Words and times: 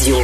Radio. 0.00 0.14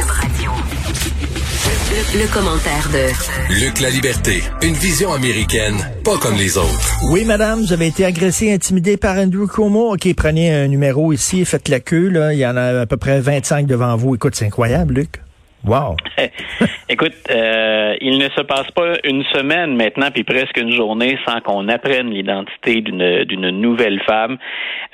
Le, 2.13 2.33
commentaire 2.33 2.89
de 2.93 3.59
Luc 3.59 3.81
La 3.81 3.89
Liberté, 3.89 4.41
une 4.61 4.73
vision 4.73 5.11
américaine, 5.11 5.75
pas 6.05 6.17
comme 6.17 6.35
les 6.35 6.57
autres. 6.57 6.93
Oui, 7.11 7.25
madame, 7.25 7.59
vous 7.59 7.73
avez 7.73 7.87
été 7.87 8.05
agressé, 8.05 8.53
intimidé 8.53 8.95
par 8.95 9.17
Andrew 9.17 9.47
Cuomo. 9.47 9.93
OK, 9.93 10.07
prenez 10.15 10.53
un 10.53 10.69
numéro 10.69 11.11
ici, 11.11 11.43
faites 11.43 11.67
la 11.67 11.81
queue, 11.81 12.07
là. 12.07 12.33
Il 12.33 12.39
y 12.39 12.47
en 12.47 12.55
a 12.55 12.81
à 12.81 12.85
peu 12.85 12.95
près 12.95 13.19
25 13.19 13.67
devant 13.67 13.97
vous. 13.97 14.15
Écoute, 14.15 14.35
c'est 14.35 14.45
incroyable, 14.45 14.93
Luc. 14.93 15.24
Wow. 15.67 15.95
Écoute, 16.89 17.13
euh, 17.31 17.95
il 17.99 18.19
ne 18.19 18.29
se 18.29 18.41
passe 18.41 18.69
pas 18.71 18.93
une 19.03 19.23
semaine 19.33 19.75
maintenant, 19.75 20.11
puis 20.13 20.23
presque 20.23 20.57
une 20.57 20.71
journée, 20.71 21.17
sans 21.27 21.41
qu'on 21.41 21.67
apprenne 21.69 22.11
l'identité 22.11 22.81
d'une 22.81 23.23
d'une 23.23 23.49
nouvelle 23.49 23.99
femme. 24.03 24.37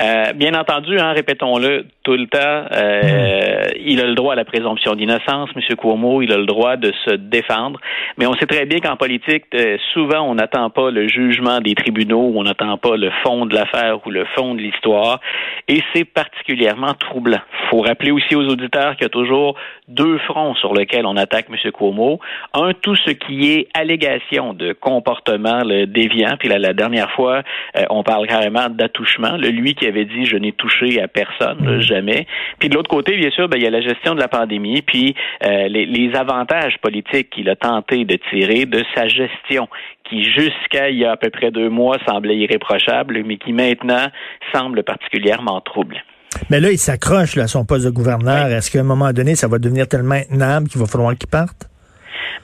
Euh, 0.01 0.33
bien 0.33 0.53
entendu, 0.53 0.97
hein, 0.97 1.11
répétons-le 1.11 1.85
tout 2.03 2.13
le 2.13 2.25
temps, 2.27 2.65
euh, 2.71 3.67
il 3.79 4.01
a 4.01 4.05
le 4.05 4.15
droit 4.15 4.33
à 4.33 4.35
la 4.35 4.45
présomption 4.45 4.95
d'innocence, 4.95 5.49
M. 5.55 5.75
Cuomo, 5.75 6.21
il 6.21 6.31
a 6.31 6.37
le 6.37 6.45
droit 6.45 6.75
de 6.75 6.91
se 7.05 7.11
défendre, 7.11 7.79
mais 8.17 8.25
on 8.25 8.33
sait 8.33 8.47
très 8.47 8.65
bien 8.65 8.79
qu'en 8.79 8.95
politique, 8.95 9.43
euh, 9.53 9.77
souvent, 9.93 10.21
on 10.21 10.35
n'attend 10.35 10.69
pas 10.71 10.89
le 10.89 11.07
jugement 11.07 11.59
des 11.59 11.75
tribunaux, 11.75 12.31
on 12.35 12.43
n'attend 12.43 12.77
pas 12.77 12.95
le 12.97 13.11
fond 13.23 13.45
de 13.45 13.53
l'affaire 13.53 13.99
ou 14.05 14.09
le 14.09 14.25
fond 14.35 14.55
de 14.55 14.61
l'histoire, 14.61 15.19
et 15.67 15.83
c'est 15.93 16.05
particulièrement 16.05 16.93
troublant. 16.95 17.41
faut 17.69 17.81
rappeler 17.81 18.11
aussi 18.11 18.35
aux 18.35 18.47
auditeurs 18.47 18.95
qu'il 18.95 19.03
y 19.03 19.05
a 19.05 19.09
toujours 19.09 19.55
deux 19.87 20.17
fronts 20.19 20.55
sur 20.61 20.73
lesquels 20.73 21.05
on 21.05 21.17
attaque 21.17 21.47
M. 21.49 21.71
Cuomo. 21.71 22.19
Un, 22.53 22.71
tout 22.73 22.95
ce 22.95 23.11
qui 23.11 23.51
est 23.51 23.67
allégation 23.73 24.53
de 24.53 24.71
comportement 24.71 25.63
le 25.65 25.85
déviant, 25.85 26.37
puis 26.39 26.47
la 26.47 26.73
dernière 26.73 27.11
fois, 27.11 27.41
euh, 27.75 27.83
on 27.89 28.03
parle 28.03 28.27
carrément 28.27 28.69
d'attouchement. 28.69 29.35
Le 29.37 29.49
lui 29.49 29.73
qui 29.73 29.87
avait 29.87 30.05
dit 30.05 30.25
je 30.25 30.37
n'ai 30.37 30.53
touché 30.53 31.01
à 31.01 31.07
personne, 31.07 31.77
mm. 31.77 31.81
jamais. 31.81 32.27
Puis 32.59 32.69
de 32.69 32.75
l'autre 32.75 32.89
côté, 32.89 33.17
bien 33.17 33.31
sûr, 33.31 33.49
ben, 33.49 33.57
il 33.57 33.63
y 33.63 33.67
a 33.67 33.71
la 33.71 33.81
gestion 33.81 34.15
de 34.15 34.19
la 34.19 34.27
pandémie, 34.27 34.81
puis 34.81 35.15
euh, 35.45 35.67
les, 35.67 35.85
les 35.85 36.15
avantages 36.15 36.77
politiques 36.77 37.31
qu'il 37.31 37.49
a 37.49 37.55
tenté 37.55 38.05
de 38.05 38.17
tirer 38.29 38.65
de 38.65 38.83
sa 38.95 39.07
gestion 39.07 39.67
qui 40.09 40.23
jusqu'à 40.23 40.89
il 40.89 40.97
y 40.97 41.05
a 41.05 41.11
à 41.11 41.17
peu 41.17 41.29
près 41.29 41.51
deux 41.51 41.69
mois 41.69 41.97
semblait 42.07 42.37
irréprochable, 42.37 43.23
mais 43.25 43.37
qui 43.37 43.53
maintenant 43.53 44.07
semble 44.53 44.83
particulièrement 44.83 45.61
trouble. 45.61 46.03
Mais 46.49 46.59
là, 46.59 46.71
il 46.71 46.77
s'accroche 46.77 47.37
à 47.37 47.47
son 47.47 47.65
poste 47.65 47.85
de 47.85 47.89
gouverneur. 47.89 48.47
Est-ce 48.47 48.71
qu'à 48.71 48.79
un 48.79 48.83
moment 48.83 49.11
donné, 49.11 49.35
ça 49.35 49.47
va 49.47 49.57
devenir 49.59 49.87
tellement 49.87 50.15
intenable 50.15 50.69
qu'il 50.69 50.79
va 50.79 50.87
falloir 50.87 51.15
qu'il 51.17 51.29
parte? 51.29 51.67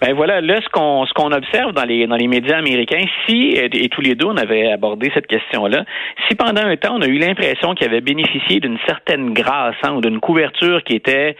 Ben 0.01 0.13
voilà, 0.13 0.41
là 0.41 0.59
ce 0.61 0.69
qu'on 0.69 1.05
ce 1.07 1.13
qu'on 1.13 1.31
observe 1.31 1.71
dans 1.73 1.83
les 1.83 2.05
dans 2.05 2.17
les 2.17 2.27
médias 2.27 2.57
américains, 2.57 3.03
si 3.25 3.53
et, 3.53 3.89
tous 3.89 4.01
les 4.01 4.13
deux 4.13 4.27
on 4.27 4.37
avait 4.37 4.71
abordé 4.71 5.09
cette 5.13 5.25
question-là, 5.25 5.85
si 6.27 6.35
pendant 6.35 6.61
un 6.61 6.77
temps 6.77 6.97
on 6.97 7.01
a 7.01 7.07
eu 7.07 7.17
l'impression 7.17 7.73
qu'il 7.73 7.87
avait 7.87 8.01
bénéficié 8.01 8.59
d'une 8.59 8.77
certaine 8.85 9.33
grâce 9.33 9.75
hein, 9.81 9.93
ou 9.95 10.01
d'une 10.01 10.19
couverture 10.19 10.83
qui 10.83 10.93
était 10.93 11.35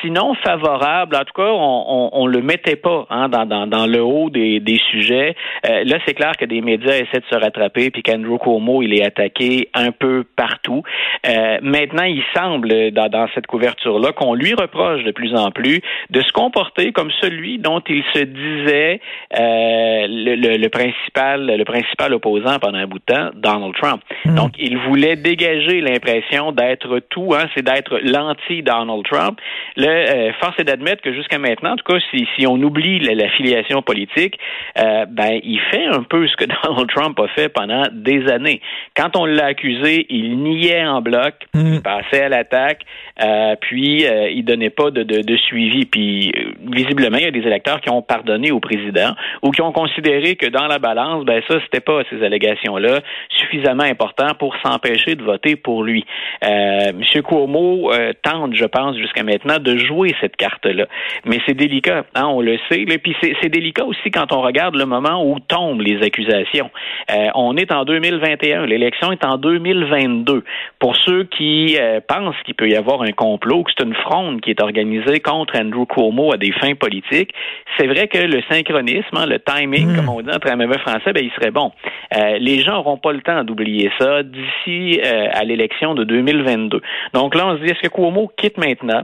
sinon 0.00 0.34
favorable. 0.34 1.16
En 1.16 1.24
tout 1.24 1.32
cas, 1.34 1.50
on, 1.50 2.10
on, 2.12 2.26
le 2.26 2.40
mettait 2.40 2.76
pas 2.76 3.06
hein, 3.10 3.28
dans, 3.28 3.46
dans, 3.46 3.66
dans, 3.66 3.86
le 3.86 4.02
haut 4.02 4.30
des, 4.30 4.60
des 4.60 4.80
sujets. 4.90 5.34
Euh, 5.68 5.84
là, 5.84 5.98
c'est 6.06 6.14
clair 6.14 6.32
que 6.38 6.44
des 6.44 6.60
médias 6.60 6.94
essaient 6.94 7.20
de 7.20 7.26
se 7.30 7.38
rattraper, 7.38 7.90
puis 7.90 8.02
qu'Andrew 8.02 8.38
Cuomo, 8.38 8.82
il 8.82 8.94
est 8.94 9.04
attaqué 9.04 9.68
un 9.74 9.92
peu 9.92 10.24
partout. 10.36 10.82
Euh, 11.26 11.58
maintenant, 11.62 12.04
il 12.04 12.22
semble, 12.34 12.90
dans, 12.92 13.08
dans 13.08 13.28
cette 13.34 13.46
couverture-là, 13.46 14.12
qu'on 14.12 14.34
lui 14.34 14.54
reproche 14.54 15.04
de 15.04 15.12
plus 15.12 15.34
en 15.34 15.50
plus 15.50 15.80
de 16.10 16.20
se 16.20 16.32
comporter 16.32 16.92
comme 16.92 17.10
celui 17.20 17.58
dont 17.58 17.82
il 17.88 18.02
se 18.14 18.20
disait 18.20 19.00
euh, 19.38 20.06
le, 20.08 20.56
le, 20.56 20.68
principal, 20.68 21.46
le 21.46 21.64
principal 21.64 22.14
opposant 22.14 22.58
pendant 22.58 22.78
un 22.78 22.86
bout 22.86 22.98
de 22.98 23.14
temps, 23.14 23.30
Donald 23.34 23.74
Trump. 23.74 24.02
Hmm. 24.24 24.34
Donc, 24.34 24.52
il 24.58 24.76
voulait 24.78 25.16
dégager 25.16 25.80
l'impression 25.80 26.52
d'être 26.52 27.00
tout, 27.10 27.34
hein, 27.34 27.46
c'est 27.54 27.64
d'être 27.64 27.98
l'anti-Donald 28.02 29.04
Trump. 29.04 29.40
Le, 29.76 29.86
euh, 29.86 30.32
force 30.40 30.58
est 30.58 30.64
d'admettre 30.64 31.02
que 31.02 31.12
jusqu'à 31.12 31.38
maintenant, 31.38 31.72
en 31.72 31.76
tout 31.76 31.84
cas, 31.84 31.98
si, 32.10 32.26
si 32.36 32.46
on 32.46 32.54
oublie 32.54 32.98
l'affiliation 33.00 33.82
politique, 33.82 34.38
euh, 34.78 35.04
ben 35.06 35.38
il 35.44 35.60
fait 35.70 35.84
un 35.84 36.02
peu 36.02 36.26
ce 36.26 36.36
que 36.36 36.44
Donald 36.64 36.88
Trump 36.88 37.18
a 37.20 37.28
fait 37.28 37.48
pendant 37.50 37.84
des 37.92 38.26
années. 38.28 38.60
Quand 38.96 39.16
on 39.16 39.26
l'a 39.26 39.46
accusé, 39.46 40.06
il 40.08 40.38
niait 40.38 40.84
en 40.84 41.02
bloc, 41.02 41.34
mm. 41.54 41.74
il 41.74 41.82
passait 41.82 42.22
à 42.22 42.28
l'attaque, 42.28 42.82
euh, 43.22 43.54
puis 43.60 44.04
il 44.32 44.44
donnait 44.44 44.70
pas 44.70 44.90
de, 44.90 45.02
de, 45.02 45.20
de, 45.20 45.36
suivi. 45.36 45.84
Puis 45.84 46.32
visiblement, 46.72 47.18
il 47.18 47.24
y 47.24 47.28
a 47.28 47.30
des 47.30 47.46
électeurs 47.46 47.80
qui 47.80 47.90
ont 47.90 48.02
pardonné 48.02 48.50
au 48.52 48.60
président 48.60 49.14
ou 49.42 49.50
qui 49.50 49.60
ont 49.60 49.72
considéré 49.72 50.36
que 50.36 50.46
dans 50.46 50.66
la 50.66 50.78
balance, 50.78 51.24
ben 51.24 51.42
ça, 51.48 51.58
c'était 51.64 51.80
pas 51.80 52.02
ces 52.10 52.24
allégations-là 52.24 53.00
suffisamment 53.28 53.84
important 53.84 54.28
pour 54.38 54.54
s'empêcher 54.64 55.14
de 55.14 55.22
voter 55.22 55.56
pour 55.56 55.84
lui. 55.84 56.04
Euh, 56.44 56.90
M. 56.90 57.22
Cuomo 57.22 57.90
tente, 58.22 58.54
je 58.54 58.64
pense, 58.64 58.96
jusqu'à 58.96 59.22
maintenant, 59.22 59.58
de 59.66 59.76
jouer 59.76 60.14
cette 60.20 60.36
carte-là. 60.36 60.86
Mais 61.24 61.40
c'est 61.46 61.54
délicat, 61.54 62.04
hein, 62.14 62.26
on 62.26 62.40
le 62.40 62.56
sait. 62.70 62.84
Puis 63.02 63.16
c'est 63.20 63.48
délicat 63.48 63.84
aussi 63.84 64.10
quand 64.10 64.32
on 64.32 64.40
regarde 64.40 64.76
le 64.76 64.86
moment 64.86 65.24
où 65.24 65.38
tombent 65.40 65.80
les 65.80 66.02
accusations. 66.02 66.70
Euh, 67.10 67.26
on 67.34 67.56
est 67.56 67.72
en 67.72 67.84
2021, 67.84 68.66
l'élection 68.66 69.12
est 69.12 69.24
en 69.24 69.36
2022. 69.36 70.44
Pour 70.78 70.96
ceux 70.96 71.24
qui 71.24 71.76
euh, 71.78 72.00
pensent 72.06 72.36
qu'il 72.44 72.54
peut 72.54 72.68
y 72.68 72.76
avoir 72.76 73.02
un 73.02 73.12
complot, 73.12 73.64
que 73.64 73.72
c'est 73.76 73.84
une 73.84 73.94
fronde 73.94 74.40
qui 74.40 74.50
est 74.50 74.62
organisée 74.62 75.20
contre 75.20 75.58
Andrew 75.58 75.86
Cuomo 75.86 76.32
à 76.32 76.36
des 76.36 76.52
fins 76.52 76.74
politiques, 76.74 77.32
c'est 77.78 77.86
vrai 77.86 78.08
que 78.08 78.18
le 78.18 78.40
synchronisme, 78.48 79.16
hein, 79.16 79.26
le 79.26 79.38
timing, 79.40 79.88
hmm. 79.88 79.96
comme 79.96 80.08
on 80.08 80.20
dit 80.22 80.30
entre 80.30 80.54
mauvais 80.56 80.78
français, 80.78 81.12
ben, 81.12 81.24
il 81.24 81.30
serait 81.32 81.50
bon. 81.50 81.72
Euh, 82.16 82.38
les 82.38 82.60
gens 82.60 82.74
n'auront 82.74 82.98
pas 82.98 83.12
le 83.12 83.20
temps 83.20 83.42
d'oublier 83.44 83.90
ça 83.98 84.22
d'ici 84.22 85.00
à 85.02 85.44
l'élection 85.44 85.94
de 85.94 86.04
2022. 86.04 86.80
Donc 87.12 87.34
là, 87.34 87.46
on 87.46 87.56
se 87.56 87.62
dit, 87.62 87.70
est-ce 87.70 87.80
que 87.80 87.88
Cuomo 87.88 88.30
quitte 88.36 88.58
maintenant? 88.58 89.02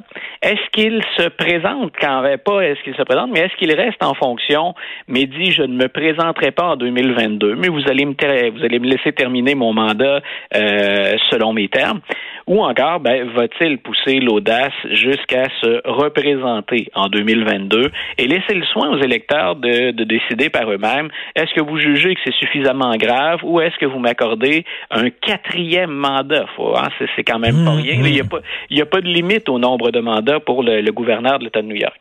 Est-ce 0.52 0.70
qu'il 0.72 1.02
se 1.16 1.28
présente 1.30 1.92
quand 1.98 2.22
pas 2.44 2.60
est-ce 2.60 2.82
qu'il 2.82 2.94
se 2.94 3.02
présente, 3.04 3.30
mais 3.32 3.40
est-ce 3.40 3.56
qu'il 3.56 3.72
reste 3.72 4.02
en 4.02 4.12
fonction, 4.12 4.74
mais 5.08 5.24
dit 5.24 5.50
je 5.50 5.62
ne 5.62 5.74
me 5.74 5.88
présenterai 5.88 6.50
pas 6.50 6.72
en 6.72 6.76
2022, 6.76 7.54
mais 7.54 7.68
vous 7.68 7.80
allez 7.88 8.04
me 8.04 8.12
vous 8.12 8.62
allez 8.62 8.78
me 8.78 8.86
laisser 8.86 9.12
terminer 9.12 9.54
mon 9.54 9.72
mandat 9.72 10.20
euh, 10.54 11.16
selon 11.30 11.54
mes 11.54 11.68
termes, 11.68 12.00
ou 12.46 12.62
encore 12.62 13.00
ben, 13.00 13.28
va-t-il 13.30 13.78
pousser 13.78 14.20
l'audace 14.20 14.72
jusqu'à 14.90 15.48
se 15.60 15.80
représenter 15.88 16.88
en 16.94 17.08
2022 17.08 17.90
et 18.18 18.26
laisser 18.26 18.54
le 18.54 18.64
soin 18.64 18.90
aux 18.90 19.02
électeurs 19.02 19.56
de, 19.56 19.92
de 19.92 20.04
décider 20.04 20.50
par 20.50 20.70
eux-mêmes? 20.70 21.08
Est-ce 21.34 21.54
que 21.54 21.62
vous 21.62 21.78
jugez 21.78 22.14
que 22.14 22.20
c'est 22.24 22.34
suffisamment 22.34 22.96
grave 22.96 23.40
ou 23.42 23.60
est-ce 23.60 23.76
que 23.78 23.86
vous 23.86 23.98
m'accordez 23.98 24.64
un 24.90 25.10
quatrième 25.10 25.90
mandat? 25.90 26.46
Hein, 26.58 26.88
c'est, 27.16 27.24
quand 27.24 27.38
même 27.38 27.64
pas 27.64 27.72
mmh, 27.72 27.80
rien. 27.82 27.94
Il 27.94 28.12
n'y 28.12 28.20
a, 28.20 28.24
pas, 28.24 28.38
a 28.38 28.86
pas 28.86 29.00
de 29.00 29.08
limite 29.08 29.48
au 29.48 29.58
nombre 29.58 29.90
de 29.90 30.00
mandats 30.00 30.40
pour 30.40 30.62
le, 30.62 30.80
le 30.80 30.92
gouverneur 30.92 31.38
de 31.38 31.44
l'État 31.44 31.62
de 31.62 31.66
New 31.66 31.76
York. 31.76 32.00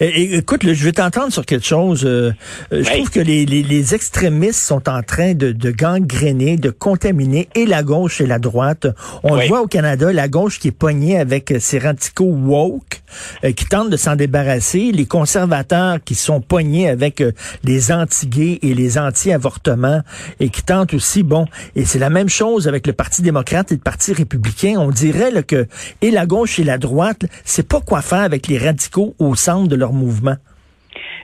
Écoute, 0.00 0.62
je 0.64 0.84
vais 0.84 0.92
t'entendre 0.92 1.32
sur 1.32 1.44
quelque 1.44 1.66
chose. 1.66 2.04
Euh, 2.04 2.32
euh, 2.72 2.82
je 2.84 2.90
trouve 2.90 3.10
que 3.10 3.20
les, 3.20 3.44
les, 3.44 3.62
les, 3.62 3.94
extrémistes 3.94 4.60
sont 4.60 4.88
en 4.88 5.02
train 5.02 5.34
de, 5.34 5.52
de, 5.52 5.70
gangréner, 5.70 6.56
de 6.56 6.70
contaminer 6.70 7.48
et 7.54 7.66
la 7.66 7.82
gauche 7.82 8.20
et 8.20 8.26
la 8.26 8.38
droite. 8.38 8.86
On 9.22 9.34
le 9.34 9.46
voit 9.46 9.62
au 9.62 9.66
Canada, 9.66 10.12
la 10.12 10.28
gauche 10.28 10.58
qui 10.58 10.68
est 10.68 10.72
poignée 10.72 11.18
avec 11.18 11.54
ses 11.58 11.78
radicaux 11.78 12.24
woke, 12.24 13.02
euh, 13.44 13.52
qui 13.52 13.66
tentent 13.66 13.90
de 13.90 13.96
s'en 13.96 14.16
débarrasser, 14.16 14.92
les 14.92 15.06
conservateurs 15.06 15.98
qui 16.04 16.14
sont 16.14 16.40
poignés 16.40 16.88
avec 16.88 17.22
les 17.64 17.92
anti-gays 17.92 18.60
et 18.62 18.74
les 18.74 18.98
anti-avortements 18.98 20.02
et 20.40 20.50
qui 20.50 20.62
tentent 20.62 20.94
aussi, 20.94 21.22
bon, 21.22 21.46
et 21.74 21.84
c'est 21.84 21.98
la 21.98 22.10
même 22.10 22.28
chose 22.28 22.68
avec 22.68 22.86
le 22.86 22.92
Parti 22.92 23.22
démocrate 23.22 23.72
et 23.72 23.74
le 23.74 23.80
Parti 23.80 24.12
républicain. 24.12 24.76
On 24.78 24.90
dirait 24.90 25.30
là, 25.30 25.42
que 25.42 25.66
et 26.00 26.10
la 26.10 26.26
gauche 26.26 26.58
et 26.58 26.64
la 26.64 26.78
droite, 26.78 27.24
c'est 27.44 27.66
pas 27.66 27.80
quoi 27.80 28.02
faire 28.02 28.20
avec 28.20 28.46
les 28.46 28.58
radicaux 28.58 29.14
au 29.18 29.34
centre 29.34 29.63
de 29.66 29.76
leur 29.76 29.92
mouvement. 29.92 30.36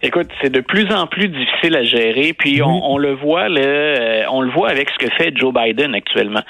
Écoute, 0.02 0.28
c'est 0.40 0.50
de 0.50 0.60
plus 0.60 0.90
en 0.94 1.06
plus 1.06 1.28
difficile 1.28 1.76
à 1.76 1.84
gérer, 1.84 2.32
puis 2.32 2.62
on, 2.62 2.96
le 2.96 3.12
voit, 3.12 3.50
le, 3.50 3.60
euh, 3.60 4.22
on 4.30 4.40
le 4.40 4.50
voit 4.50 4.70
avec 4.70 4.88
ce 4.88 4.96
que 4.96 5.12
fait 5.12 5.36
Joe 5.36 5.52
Biden 5.52 5.94
actuellement. 5.94 6.40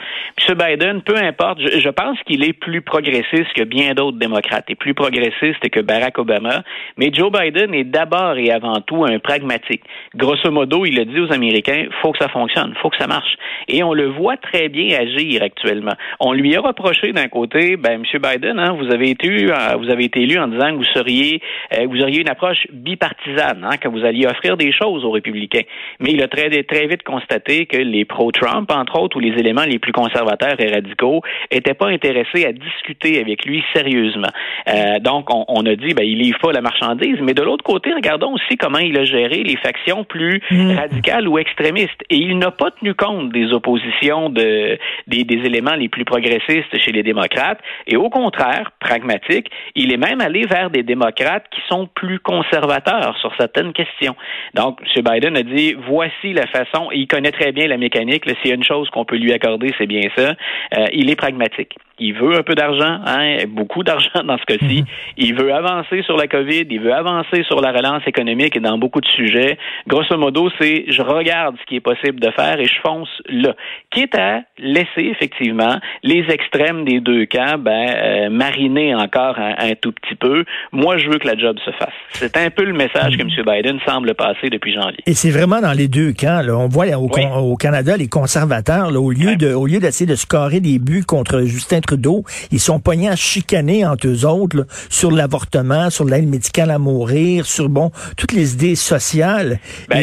M. 0.49 0.57
Biden, 0.57 1.03
peu 1.03 1.17
importe, 1.17 1.59
je, 1.61 1.89
pense 1.89 2.17
qu'il 2.27 2.45
est 2.45 2.53
plus 2.53 2.81
progressiste 2.81 3.53
que 3.57 3.65
bien 3.65 3.93
d'autres 3.95 4.19
démocrates, 4.19 4.67
et 4.71 4.77
plus 4.77 4.95
progressiste 4.95 5.69
que 5.69 5.81
Barack 5.81 6.19
Obama, 6.19 6.63
mais 6.97 7.11
Joe 7.13 7.33
Biden 7.33 7.75
est 7.75 7.83
d'abord 7.83 8.37
et 8.37 8.53
avant 8.53 8.81
tout 8.83 9.05
un 9.05 9.19
pragmatique. 9.19 9.83
Grosso 10.15 10.49
modo, 10.53 10.87
il 10.87 11.01
a 11.01 11.05
dit 11.05 11.19
aux 11.19 11.33
Américains, 11.33 11.87
faut 12.03 12.13
que 12.13 12.19
ça 12.19 12.29
fonctionne, 12.29 12.73
faut 12.81 12.91
que 12.91 12.99
ça 12.99 13.09
marche. 13.09 13.37
Et 13.67 13.83
on 13.83 13.95
le 13.95 14.07
voit 14.07 14.37
très 14.37 14.69
bien 14.69 14.97
agir 14.97 15.43
actuellement. 15.43 15.95
On 16.21 16.33
lui 16.33 16.55
a 16.55 16.61
reproché 16.61 17.13
d'un 17.13 17.27
côté, 17.27 17.77
ben 17.77 18.01
M. 18.01 18.05
Biden, 18.05 18.61
hein, 18.61 18.77
vous 18.79 18.95
avez 18.95 19.11
été, 19.11 19.51
euh, 19.51 19.77
vous 19.77 19.91
avez 19.91 20.05
été 20.05 20.21
élu 20.21 20.39
en 20.39 20.47
disant 20.47 20.71
que 20.71 20.77
vous 20.77 20.93
seriez, 20.95 21.43
euh, 21.77 21.87
vous 21.89 22.01
auriez 22.01 22.21
une 22.21 22.31
approche 22.31 22.69
bipartisane 22.73 23.40
partisane, 23.41 23.65
hein, 23.65 23.77
que 23.77 23.89
vous 23.89 24.05
alliez 24.05 24.27
offrir 24.27 24.57
des 24.57 24.73
choses 24.73 25.05
aux 25.05 25.11
républicains. 25.11 25.63
Mais 25.99 26.11
il 26.13 26.23
a 26.23 26.29
très, 26.29 26.49
très 26.63 26.87
vite 26.87 27.03
constaté 27.03 27.67
que 27.67 27.77
les 27.77 28.05
pro-Trump, 28.05 28.71
entre 28.71 28.99
autres, 28.99 29.17
ou 29.17 29.21
les 29.21 29.39
éléments 29.39 29.65
les 29.65 29.79
plus 29.79 29.93
conservateurs 29.93 30.57
et 30.59 30.71
radicaux, 30.71 31.23
étaient 31.51 31.75
pas 31.75 31.89
intéressés 31.89 32.47
à 32.47 32.53
discuter 32.53 33.21
avec 33.21 33.45
lui 33.45 33.63
sérieusement. 33.75 34.31
Euh, 34.69 34.99
donc, 35.01 35.29
on, 35.31 35.67
a 35.67 35.75
dit, 35.77 35.95
ben, 35.95 36.05
il 36.05 36.19
livre 36.19 36.39
pas 36.39 36.53
la 36.53 36.61
marchandise. 36.61 37.19
Mais 37.23 37.35
de 37.35 37.43
l'autre 37.43 37.65
côté, 37.65 37.93
regardons 37.93 38.35
aussi 38.35 38.57
comment 38.57 38.79
il 38.79 38.99
a 38.99 39.05
géré 39.05 39.43
les 39.43 39.57
factions 39.57 40.05
plus 40.05 40.43
mm. 40.51 40.77
radicales 40.77 41.29
ou 41.29 41.39
extrémistes. 41.39 42.03
Et 42.11 42.17
il 42.17 42.39
n'a 42.39 42.51
pas 42.51 42.71
tenu 42.71 42.95
compte 42.95 43.31
des 43.33 43.53
oppositions 43.53 44.31
de, 44.31 44.79
des, 45.07 45.25
des 45.25 45.47
éléments 45.47 45.75
les 45.75 45.89
plus 45.89 46.05
progressistes 46.05 46.77
chez 46.79 46.93
les 46.93 47.03
démocrates. 47.03 47.61
Et 47.87 47.97
au 47.97 48.11
contraire, 48.11 48.71
pragmatique, 48.81 49.51
il 49.75 49.93
est 49.93 49.97
même 49.97 50.21
allé 50.21 50.47
vers 50.47 50.71
des 50.71 50.83
démocrates 50.83 51.45
qui 51.51 51.61
sont 51.69 51.89
plus 51.95 52.19
conservateurs 52.19 53.17
sur 53.21 53.30
certaines 53.37 53.73
questions. 53.73 54.17
Donc, 54.55 54.81
M. 54.97 55.03
Biden 55.05 55.37
a 55.37 55.43
dit, 55.43 55.75
voici 55.89 56.33
la 56.33 56.47
façon, 56.47 56.91
et 56.93 56.99
il 56.99 57.07
connaît 57.07 57.33
très 57.33 57.53
bien 57.53 57.67
la 57.67 57.77
mécanique, 57.77 58.25
s'il 58.25 58.51
y 58.51 58.53
a 58.53 58.57
une 58.57 58.65
chose 58.65 58.89
qu'on 58.91 59.05
peut 59.05 59.17
lui 59.17 59.33
accorder, 59.33 59.73
c'est 59.79 59.87
bien 59.87 60.09
ça, 60.17 60.35
euh, 60.77 60.87
il 60.93 61.11
est 61.11 61.17
pragmatique 61.17 61.75
il 62.01 62.15
veut 62.15 62.37
un 62.37 62.43
peu 62.43 62.55
d'argent, 62.55 62.99
hein, 63.07 63.37
beaucoup 63.47 63.85
d'argent 63.85 64.25
dans 64.25 64.39
ce 64.39 64.45
cas-ci. 64.45 64.81
Mhm. 64.81 64.87
Il 65.19 65.35
veut 65.35 65.53
avancer 65.53 66.03
sur 66.03 66.17
la 66.17 66.27
COVID, 66.27 66.67
il 66.69 66.81
veut 66.81 66.95
avancer 66.95 67.45
sur 67.45 67.61
la 67.61 67.73
relance 67.73 68.03
économique 68.07 68.57
et 68.57 68.61
dans 68.61 68.79
beaucoup 68.79 69.01
de 69.01 69.09
sujets. 69.09 69.59
Grosso 69.87 70.17
modo, 70.17 70.51
c'est 70.59 70.87
je 70.89 71.03
regarde 71.03 71.57
ce 71.61 71.67
qui 71.67 71.77
est 71.77 71.81
possible 71.81 72.19
de 72.19 72.31
faire 72.31 72.59
et 72.59 72.65
je 72.65 72.81
fonce 72.81 73.23
là. 73.27 73.55
Quitte 73.91 74.17
à 74.17 74.43
laisser 74.59 74.89
effectivement 74.97 75.79
les 76.03 76.25
extrêmes 76.31 76.85
des 76.85 77.01
deux 77.01 77.27
camps 77.27 77.59
ben, 77.59 77.87
euh, 77.91 78.31
mariner 78.31 78.95
encore 78.95 79.39
un, 79.39 79.75
tout 79.81 79.93
petit 79.93 80.15
peu. 80.15 80.45
Moi, 80.73 80.97
je 80.99 81.09
veux 81.09 81.19
que 81.19 81.27
la 81.27 81.37
job 81.37 81.59
se 81.65 81.71
fasse. 81.73 81.95
C'est 82.13 82.37
un 82.37 82.51
peu 82.51 82.65
le 82.65 82.73
message 82.73 83.17
que 83.21 83.41
M. 83.41 83.45
Biden 83.47 83.79
semble 83.87 84.15
passer 84.15 84.51
depuis 84.51 84.75
janvier. 84.75 84.99
Et 85.07 85.15
c'est 85.15 85.31
vraiment 85.31 85.61
dans 85.61 85.73
les 85.73 85.89
deux 85.89 86.13
camps. 86.13 86.43
Là. 86.43 86.57
On 86.57 86.69
voit 86.69 86.87
au, 86.97 87.57
Canada 87.57 87.97
les 87.97 88.09
conservateurs, 88.09 88.91
là, 88.91 89.01
au 89.01 89.11
lieu 89.11 89.37
de 89.37 89.53
au 89.53 89.67
lieu 89.67 89.79
d'essayer 89.79 90.07
de 90.07 90.15
scorer 90.15 90.61
des 90.61 90.79
buts 90.79 91.05
contre 91.05 91.43
Justin 91.43 91.81
d'eau, 91.93 92.25
ils 92.51 92.61
sont 92.61 92.81
pognés 92.81 93.09
à 93.09 93.17
chicaner 93.17 93.85
entre 93.85 94.09
eux 94.09 94.27
autres 94.27 94.67
sur 94.89 95.11
l'avortement, 95.11 95.91
sur 95.91 96.05
l'aide 96.05 96.29
médicale 96.29 96.71
à 96.71 96.79
mourir, 96.79 97.47
sur 97.47 97.69
bon 97.69 97.91
toutes 98.17 98.33
les 98.33 98.55
idées 98.55 98.75
sociales. 98.75 99.59
Ben, 99.89 100.01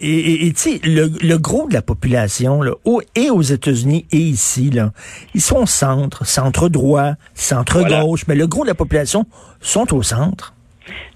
et 0.00 0.52
tu 0.54 0.60
sais, 0.60 0.80
le, 0.84 1.36
gros 1.36 1.68
de 1.68 1.74
la 1.74 1.82
population, 1.82 2.62
là, 2.62 2.72
et 3.14 3.30
aux 3.30 3.42
États-Unis 3.42 4.06
et 4.12 4.18
ici, 4.18 4.70
là, 4.70 4.92
ils 5.34 5.40
sont 5.40 5.62
au 5.62 5.66
centre, 5.66 6.26
centre 6.26 6.68
droit, 6.68 7.12
centre 7.34 7.82
gauche, 7.82 8.24
mais 8.28 8.34
le 8.34 8.46
gros 8.46 8.62
de 8.62 8.68
la 8.68 8.74
population 8.74 9.26
sont 9.60 9.94
au 9.94 10.02
centre. 10.02 10.54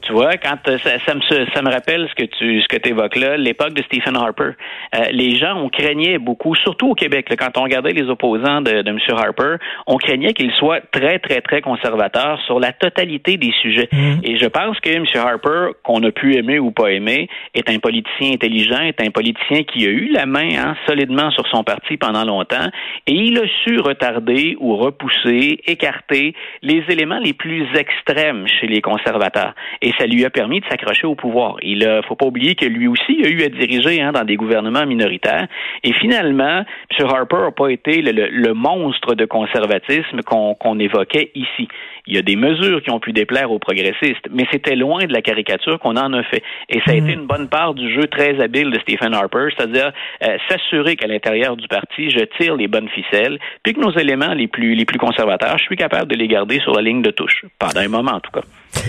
Tu 0.05 0.13
vois, 0.13 0.37
quand 0.37 0.59
euh, 0.69 0.77
ça, 0.79 0.99
ça, 1.07 1.15
me, 1.15 1.21
ça 1.55 1.63
me 1.63 1.71
rappelle 1.71 2.07
ce 2.11 2.15
que 2.15 2.29
tu 2.29 2.61
ce 2.61 2.69
que 2.69 2.89
évoques 2.89 3.17
là, 3.17 3.39
l'époque 3.39 3.73
de 3.73 3.83
Stephen 3.83 4.17
Harper. 4.17 4.51
Euh, 4.95 5.05
les 5.13 5.39
gens, 5.39 5.57
on 5.57 5.71
craignait 5.71 6.19
beaucoup, 6.19 6.55
surtout 6.57 6.91
au 6.91 6.95
Québec, 6.95 7.27
quand 7.39 7.57
on 7.57 7.63
regardait 7.63 7.93
les 7.93 8.09
opposants 8.11 8.61
de, 8.61 8.83
de 8.83 8.91
M. 8.91 8.99
Harper, 9.17 9.57
on 9.87 9.97
craignait 9.97 10.35
qu'il 10.35 10.53
soit 10.53 10.81
très, 10.91 11.19
très, 11.19 11.41
très 11.41 11.63
conservateur 11.63 12.39
sur 12.45 12.61
la 12.61 12.73
totalité 12.73 13.39
des 13.39 13.53
sujets. 13.63 13.89
Mm. 13.93 14.21
Et 14.25 14.39
je 14.39 14.47
pense 14.47 14.79
que 14.81 14.91
M. 14.91 15.05
Harper, 15.15 15.73
qu'on 15.83 16.03
a 16.03 16.11
pu 16.11 16.37
aimer 16.37 16.59
ou 16.59 16.71
pas 16.71 16.91
aimer, 16.91 17.29
est 17.55 17.71
un 17.71 17.79
politicien 17.79 18.33
intelligent, 18.35 18.81
est 18.81 19.01
un 19.01 19.11
politicien 19.11 19.63
qui 19.63 19.87
a 19.87 19.91
eu 19.91 20.11
la 20.13 20.27
main 20.27 20.49
hein, 20.57 20.77
solidement 20.87 21.31
sur 21.31 21.47
son 21.47 21.65
parti 21.65 21.97
pendant 21.97 22.25
longtemps, 22.25 22.69
et 23.07 23.13
il 23.13 23.39
a 23.39 23.47
su 23.65 23.79
retarder 23.81 24.57
ou 24.61 24.77
repousser, 24.77 25.61
écarter 25.67 26.35
les 26.61 26.85
éléments 26.91 27.21
les 27.21 27.33
plus 27.33 27.67
extrêmes 27.75 28.47
chez 28.61 28.67
les 28.67 28.83
conservateurs. 28.83 29.55
Et 29.81 29.94
ça 29.99 30.07
lui 30.07 30.25
a 30.25 30.31
permis 30.31 30.61
de 30.61 30.67
s'accrocher 30.67 31.07
au 31.07 31.15
pouvoir. 31.15 31.57
Il 31.63 31.79
ne 31.79 32.03
faut 32.03 32.17
pas 32.17 32.27
oublier 32.27 32.55
que 32.55 32.67
lui 32.67 32.87
aussi 32.87 33.23
a 33.25 33.29
eu 33.29 33.43
à 33.43 33.49
diriger 33.49 34.01
hein, 34.01 34.13
dans 34.13 34.25
des 34.25 34.37
gouvernements 34.37 34.87
minoritaires. 34.87 35.47
Et 35.83 35.93
finalement, 35.93 36.65
M. 36.99 37.07
Harper 37.09 37.37
n'a 37.37 37.51
pas 37.51 37.69
été 37.69 38.03
le, 38.03 38.55
monstre 38.55 39.15
de 39.15 39.25
conservatisme 39.25 40.21
qu'on 40.23 40.79
évoquait 40.79 41.31
ici. 41.35 41.69
Il 42.07 42.15
y 42.15 42.19
a 42.19 42.23
des 42.23 42.37
mesures 42.37 42.83
qui 42.83 42.91
ont 42.91 43.01
pu 43.01 43.13
déplaire 43.13 43.51
aux 43.51 43.59
progressistes, 43.59 44.29
mais 44.31 44.45
c'était 44.53 44.77
loin 44.77 45.05
de 45.05 45.13
la 45.13 45.23
caricature 45.23 45.79
qu'on 45.79 45.97
en 45.97 46.13
a 46.13 46.23
fait. 46.25 46.43
Et 46.69 46.81
ça 46.85 46.93
a 46.93 46.95
été 46.95 47.17
mm. 47.17 47.21
une 47.21 47.27
bonne 47.27 47.49
part 47.49 47.75
du 47.75 47.93
jeu 47.93 48.07
très 48.07 48.41
habile 48.43 48.71
de 48.71 48.79
Stephen 48.81 49.15
Harper, 49.15 49.49
c'est-à-dire 49.57 49.93
euh, 50.23 50.37
s'assurer 50.49 50.97
qu'à 50.97 51.07
l'intérieur 51.07 51.57
du 51.57 51.67
parti, 51.67 52.11
je 52.11 52.25
tire 52.39 52.57
les 52.57 52.69
bonnes 52.69 52.89
ficelles, 52.91 53.39
puis 53.63 53.73
que 53.73 53.81
nos 53.81 53.93
éléments 53.93 54.35
les 54.35 54.49
plus, 54.49 54.75
les 54.75 54.85
plus 54.85 54.99
conservateurs, 54.99 55.57
je 55.59 55.65
suis 55.65 55.77
capable 55.77 56.11
de 56.11 56.17
les 56.17 56.29
garder 56.29 56.61
sur 56.61 56.75
la 56.75 56.83
ligne 56.83 57.03
de 57.03 57.11
touche, 57.11 57.45
pendant 57.59 57.81
un 57.81 57.89
moment 57.89 58.13
en 58.13 58.21
tout 58.21 58.33
cas. 58.33 58.43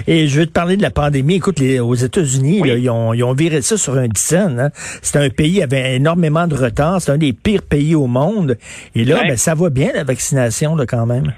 Et 0.08 0.28
je 0.28 0.40
veux 0.40 0.46
te 0.46 0.52
parler 0.52 0.78
de 0.78 0.82
la 0.82 0.92
pandémie. 0.92 1.36
Écoute, 1.36 1.60
les, 1.60 1.80
aux 1.80 1.96
États-Unis, 1.96 2.62
ils, 2.66 2.90
ont, 2.90 3.14
ils 3.14 3.24
ont 3.24 3.34
viré 3.34 3.62
ça 3.62 3.78
sur 3.78 3.98
un 3.98 4.08
dizaine. 4.08 4.60
Hein. 4.60 4.70
C'est 5.02 5.18
un 5.18 5.30
pays 5.30 5.54
qui 5.54 5.64
avait 5.64 5.96
énormément 5.96 6.48
de 6.48 6.56
retard. 6.56 7.02
C'est 7.02 7.12
un 7.12 7.18
des 7.18 7.34
pires 7.34 7.64
pays 7.64 7.96
au 7.96 8.08
monde. 8.08 8.58
Et 8.96 9.06
là, 9.06 9.24
ben, 9.24 9.38
ça 9.38 9.56
va 9.56 9.70
bien, 9.70 9.92
la 9.94 10.04
vaccination, 10.04 10.76
là, 10.76 10.86
quand 10.86 11.06
même. 11.06 11.34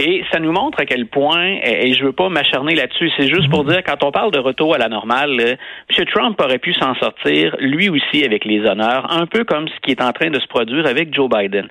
Et 0.00 0.22
ça 0.30 0.38
nous 0.38 0.52
montre 0.52 0.80
à 0.80 0.84
quel 0.84 1.06
point, 1.06 1.56
et 1.60 1.92
je 1.92 2.04
veux 2.04 2.12
pas 2.12 2.28
m'acharner 2.28 2.76
là-dessus, 2.76 3.10
c'est 3.18 3.26
juste 3.26 3.50
pour 3.50 3.64
mhm. 3.64 3.70
dire, 3.70 3.82
quand 3.84 4.04
on 4.04 4.12
parle 4.12 4.30
de 4.30 4.38
retour 4.38 4.76
à 4.76 4.78
la 4.78 4.88
normale, 4.88 5.40
M. 5.40 6.04
Trump 6.14 6.40
aurait 6.40 6.60
pu 6.60 6.72
s'en 6.72 6.94
sortir, 6.94 7.56
lui 7.58 7.88
aussi, 7.88 8.24
avec 8.24 8.44
les 8.44 8.60
honneurs, 8.60 9.12
un 9.12 9.26
peu 9.26 9.42
comme 9.42 9.66
ce 9.66 9.74
qui 9.82 9.90
est 9.90 10.00
en 10.00 10.12
train 10.12 10.30
de 10.30 10.38
se 10.38 10.46
produire 10.46 10.86
avec 10.86 11.12
Joe 11.12 11.28
Biden. 11.28 11.66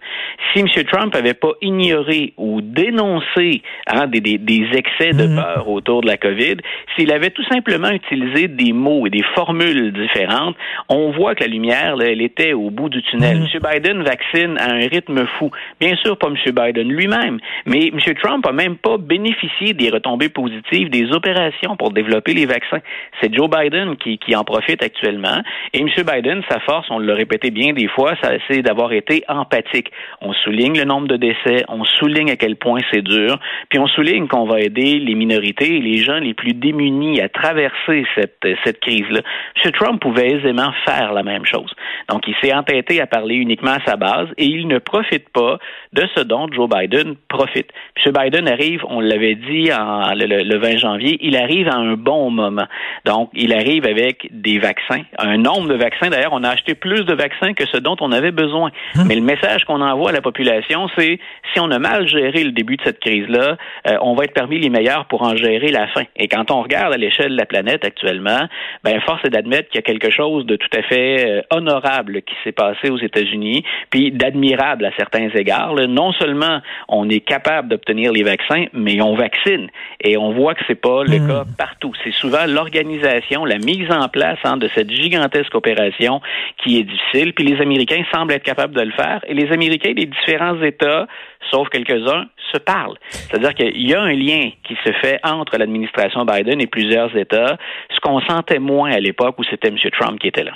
Si 0.51 0.59
M. 0.59 0.68
Trump 0.91 1.15
avait 1.15 1.35
pas 1.35 1.53
ignoré 1.62 2.33
ou 2.35 2.59
dénoncé 2.59 3.62
hein, 3.88 4.07
des, 4.07 4.19
des, 4.19 4.68
excès 4.73 5.12
de 5.13 5.27
mhm. 5.27 5.35
peur 5.38 5.69
autour 5.69 6.01
de 6.01 6.07
la 6.07 6.18
COVID, 6.18 6.57
s'il 6.97 7.13
avait 7.13 7.30
tout 7.30 7.45
simplement 7.45 7.91
utilisé 7.91 8.50
des 8.50 8.73
mots 8.73 9.07
et 9.07 9.09
des 9.09 9.23
formules 9.35 9.94
différentes, 9.94 10.57
on 10.89 11.12
voit 11.12 11.33
que 11.33 11.45
la 11.45 11.50
lumière, 11.50 11.95
elle 12.01 12.21
était 12.21 12.51
au 12.51 12.71
bout 12.71 12.89
du 12.89 13.01
tunnel. 13.03 13.38
M. 13.38 13.44
Mhm. 13.53 13.71
Biden 13.71 14.03
vaccine 14.03 14.57
à 14.57 14.73
un 14.73 14.88
rythme 14.89 15.25
fou. 15.39 15.50
Bien 15.80 15.95
sûr, 15.95 16.18
pas 16.18 16.27
M. 16.27 16.35
Biden 16.53 16.89
lui-même, 16.89 17.39
mais 17.65 17.88
M. 17.88 18.00
Trump 18.17 18.45
a 18.45 18.51
même 18.51 18.77
pas 18.77 18.97
bénéficié 18.97 19.73
des 19.73 19.89
retombées 19.89 20.29
positives 20.29 20.89
des 20.89 21.11
opérations 21.11 21.75
pour 21.77 21.91
développer 21.91 22.33
les 22.33 22.45
vaccins. 22.45 22.79
C'est 23.21 23.33
Joe 23.33 23.49
Biden 23.49 23.95
qui, 23.97 24.19
en 24.35 24.43
profite 24.43 24.83
actuellement. 24.83 25.41
Et 25.73 25.79
M. 25.79 25.89
Biden, 26.05 26.43
sa 26.49 26.59
force, 26.61 26.87
on 26.89 26.99
l'a 26.99 27.15
répété 27.15 27.51
bien 27.51 27.73
des 27.73 27.87
fois, 27.87 28.13
c'est 28.49 28.61
d'avoir 28.61 28.93
été 28.93 29.23
empathique. 29.27 29.91
On 30.21 30.33
souligne 30.33 30.77
le 30.77 30.85
nombre 30.85 31.07
de 31.07 31.17
décès, 31.17 31.63
on 31.67 31.83
souligne 31.83 32.31
à 32.31 32.35
quel 32.35 32.55
point 32.55 32.79
c'est 32.91 33.01
dur, 33.01 33.39
puis 33.69 33.79
on 33.79 33.87
souligne 33.87 34.27
qu'on 34.27 34.45
va 34.45 34.59
aider 34.59 34.99
les 34.99 35.15
minorités 35.15 35.77
et 35.77 35.81
les 35.81 35.97
gens 35.97 36.19
les 36.19 36.33
plus 36.33 36.53
démunis 36.53 37.21
à 37.21 37.29
traverser 37.29 38.05
cette, 38.15 38.45
cette 38.63 38.79
crise-là. 38.79 39.21
M. 39.63 39.71
Trump 39.71 40.01
pouvait 40.01 40.31
aisément 40.31 40.71
faire 40.85 41.13
la 41.13 41.23
même 41.23 41.45
chose. 41.45 41.71
Donc, 42.09 42.27
il 42.27 42.35
s'est 42.41 42.53
entêté 42.53 43.01
à 43.01 43.07
parler 43.07 43.35
uniquement 43.35 43.71
à 43.71 43.85
sa 43.85 43.95
base 43.95 44.27
et 44.37 44.45
il 44.45 44.67
ne 44.67 44.79
profite 44.79 45.29
pas 45.29 45.57
de 45.93 46.03
ce 46.15 46.21
dont 46.21 46.47
Joe 46.51 46.69
Biden 46.69 47.15
profite. 47.27 47.69
Biden 48.09 48.48
arrive, 48.48 48.83
on 48.89 49.00
l'avait 49.00 49.36
dit 49.36 49.71
en, 49.74 50.13
le, 50.13 50.57
20 50.57 50.77
janvier, 50.77 51.18
il 51.21 51.36
arrive 51.36 51.68
à 51.68 51.75
un 51.75 51.94
bon 51.94 52.30
moment. 52.30 52.68
Donc, 53.06 53.30
il 53.33 53.54
arrive 53.54 53.86
avec 53.86 54.27
des 54.31 54.59
vaccins, 54.59 55.01
un 55.18 55.38
nombre 55.38 55.68
de 55.68 55.75
vaccins. 55.75 56.09
D'ailleurs, 56.09 56.33
on 56.33 56.44
a 56.44 56.50
acheté 56.50 56.75
plus 56.75 57.06
de 57.06 57.13
vaccins 57.13 57.54
que 57.54 57.65
ce 57.68 57.77
dont 57.77 57.95
on 58.01 58.12
avait 58.12 58.31
besoin. 58.31 58.71
Hum. 58.95 59.06
Mais 59.07 59.15
le 59.15 59.21
message 59.21 59.65
qu'on 59.65 59.81
envoie 59.81 60.09
à 60.09 60.13
la 60.13 60.21
population, 60.21 60.88
c'est 60.98 61.19
si 61.54 61.59
on 61.59 61.71
a 61.71 61.80
mal 61.80 62.07
géré 62.07 62.44
le 62.44 62.51
début 62.51 62.77
de 62.77 62.83
cette 62.83 63.00
crise-là, 63.00 63.57
euh, 63.88 63.98
on 64.01 64.15
va 64.15 64.25
être 64.25 64.33
parmi 64.33 64.59
les 64.59 64.69
meilleurs 64.69 65.06
pour 65.06 65.24
en 65.24 65.36
gérer 65.36 65.69
la 65.69 65.88
fin. 65.88 66.04
Et 66.15 66.27
quand 66.27 66.51
on 66.51 66.62
regarde 66.62 66.94
à 66.94 66.98
l'échelle 66.98 67.31
de 67.31 67.38
la 67.38 67.45
planète 67.45 67.86
actuellement, 67.86 68.47
ben 68.83 68.99
force 69.02 69.23
est 69.26 69.30
d'admettre 69.30 69.69
qu'il 69.69 69.78
y 69.78 69.83
a 69.83 69.83
quelque 69.83 70.11
chose 70.11 70.45
de 70.45 70.56
tout 70.56 70.69
à 70.78 70.81
fait 70.83 71.26
euh, 71.28 71.42
honorable 71.52 72.21
qui 72.21 72.33
s'est 72.44 72.52
passé 72.52 72.90
aux 72.90 72.99
États-Unis, 72.99 73.64
puis 73.90 74.11
d'admirable 74.11 74.85
à 74.85 74.92
certains 74.97 75.30
égards. 75.30 75.76
Non 75.87 76.11
seulement 76.14 76.61
on 76.87 77.09
est 77.09 77.19
capable 77.19 77.69
d'obtenir 77.69 77.96
les 77.97 78.23
vaccins, 78.23 78.66
mais 78.73 79.01
on 79.01 79.16
vaccine. 79.16 79.69
Et 80.01 80.18
on 80.18 80.33
voit 80.33 80.54
que 80.54 80.61
c'est 80.68 80.80
pas 80.80 81.04
le 81.04 81.19
hmm. 81.19 81.27
cas 81.27 81.44
partout. 81.57 81.94
C'est 82.04 82.13
souvent 82.13 82.45
l'organisation, 82.47 83.45
la 83.45 83.57
mise 83.57 83.89
en 83.92 84.07
place 84.09 84.39
hein, 84.44 84.57
de 84.57 84.69
cette 84.75 84.92
gigantesque 84.92 85.54
opération 85.56 86.21
qui 86.63 86.80
est 86.80 86.83
difficile. 86.83 87.33
Puis 87.33 87.45
les 87.45 87.61
Américains 87.61 88.04
semblent 88.13 88.33
être 88.33 88.44
capables 88.44 88.75
de 88.75 88.81
le 88.81 88.92
faire. 88.92 89.21
Et 89.27 89.33
les 89.33 89.51
Américains 89.51 89.94
des 89.94 90.06
différents 90.06 90.61
États, 90.61 91.07
sauf 91.51 91.69
quelques-uns, 91.69 92.25
se 92.54 92.57
parlent. 92.59 92.97
C'est-à-dire 93.09 93.54
qu'il 93.54 93.87
y 93.87 93.94
a 93.94 94.01
un 94.01 94.13
lien 94.13 94.49
qui 94.63 94.75
se 94.85 94.92
fait 95.01 95.19
entre 95.23 95.57
l'administration 95.57 96.25
Biden 96.25 96.61
et 96.61 96.68
plusieurs 96.68 97.16
États, 97.16 97.57
ce 97.94 97.99
qu'on 98.01 98.21
sentait 98.21 98.59
moins 98.59 98.92
à 98.92 98.99
l'époque 98.99 99.35
où 99.37 99.44
c'était 99.44 99.68
M. 99.69 99.75
Trump 99.99 100.19
qui 100.19 100.27
était 100.27 100.44
là. 100.44 100.54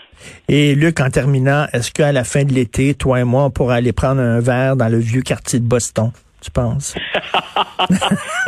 Et 0.48 0.76
Luc, 0.76 1.00
en 1.00 1.10
terminant, 1.10 1.66
est-ce 1.74 1.92
qu'à 1.92 2.12
la 2.12 2.24
fin 2.24 2.44
de 2.44 2.54
l'été, 2.54 2.94
toi 2.94 3.20
et 3.20 3.24
moi, 3.24 3.46
on 3.46 3.52
pourra 3.52 3.76
aller 3.76 3.94
prendre 3.94 4.22
un 4.22 4.40
verre 4.40 4.76
dans 4.76 4.90
le 4.90 5.00
vieux 5.00 5.22
quartier 5.22 5.60
de 5.60 5.66
Boston? 5.66 6.12
Tu 6.42 6.50
penses? 6.50 6.96
Ah, 7.54 7.86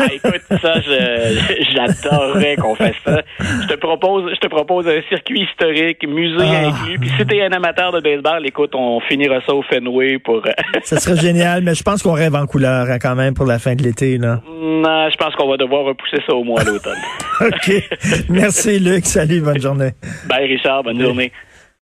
écoute, 0.12 0.41
ça, 0.50 0.73
j'adorerais 0.81 2.55
qu'on 2.55 2.75
fasse 2.75 2.95
ça. 3.05 3.21
Je 3.39 3.67
te 3.67 3.75
propose, 3.75 4.31
je 4.33 4.39
te 4.39 4.47
propose 4.47 4.88
un 4.88 5.01
circuit 5.09 5.43
historique, 5.43 6.05
musée 6.07 6.38
ah. 6.41 6.69
inclus. 6.69 7.00
Puis 7.00 7.12
si 7.17 7.25
t'es 7.25 7.41
un 7.43 7.51
amateur 7.51 7.91
de 7.91 8.00
baseball, 8.00 8.45
écoute, 8.45 8.71
on 8.73 9.00
finira 9.01 9.39
ça 9.45 9.53
au 9.53 9.62
Fenway 9.62 10.17
pour. 10.17 10.41
Euh, 10.45 10.51
ça 10.83 11.00
serait 11.00 11.21
génial, 11.21 11.62
mais 11.63 11.75
je 11.75 11.83
pense 11.83 12.01
qu'on 12.01 12.13
rêve 12.13 12.35
en 12.35 12.47
couleur 12.47 12.89
hein, 12.89 12.97
quand 13.00 13.15
même 13.15 13.35
pour 13.35 13.45
la 13.45 13.59
fin 13.59 13.75
de 13.75 13.83
l'été, 13.83 14.17
là. 14.17 14.41
Non, 14.47 15.09
je 15.09 15.15
pense 15.17 15.35
qu'on 15.35 15.50
va 15.50 15.57
devoir 15.57 15.85
repousser 15.85 16.17
ça 16.25 16.33
au 16.33 16.43
mois 16.43 16.63
d'automne. 16.63 17.00
OK. 17.41 17.71
Merci, 18.29 18.79
Luc. 18.79 19.05
Salut, 19.05 19.41
bonne 19.41 19.62
journée. 19.62 19.91
Bye, 20.27 20.47
Richard. 20.47 20.83
Bonne 20.83 21.00
journée. 21.00 21.31